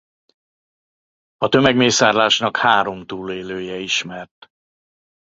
A 1.37 1.49
tömegmészárlásnak 1.49 2.57
három 2.57 3.05
túlélője 3.05 3.77
ismert. 3.77 4.47